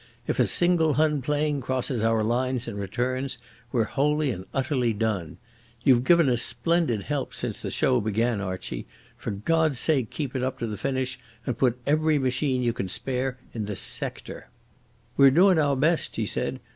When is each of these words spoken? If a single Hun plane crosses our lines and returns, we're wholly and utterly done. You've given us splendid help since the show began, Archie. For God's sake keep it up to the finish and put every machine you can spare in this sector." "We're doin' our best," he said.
If 0.25 0.39
a 0.39 0.47
single 0.47 0.93
Hun 0.93 1.21
plane 1.21 1.61
crosses 1.61 2.01
our 2.01 2.23
lines 2.23 2.67
and 2.67 2.75
returns, 2.75 3.37
we're 3.71 3.83
wholly 3.83 4.31
and 4.31 4.45
utterly 4.51 4.93
done. 4.93 5.37
You've 5.83 6.03
given 6.03 6.27
us 6.27 6.41
splendid 6.41 7.03
help 7.03 7.35
since 7.35 7.61
the 7.61 7.69
show 7.69 8.01
began, 8.01 8.41
Archie. 8.41 8.87
For 9.15 9.29
God's 9.29 9.77
sake 9.79 10.09
keep 10.09 10.35
it 10.35 10.41
up 10.41 10.57
to 10.57 10.65
the 10.65 10.75
finish 10.75 11.19
and 11.45 11.55
put 11.55 11.79
every 11.85 12.17
machine 12.17 12.63
you 12.63 12.73
can 12.73 12.87
spare 12.87 13.37
in 13.53 13.65
this 13.65 13.79
sector." 13.81 14.49
"We're 15.17 15.29
doin' 15.29 15.59
our 15.59 15.75
best," 15.77 16.15
he 16.15 16.25
said. 16.25 16.59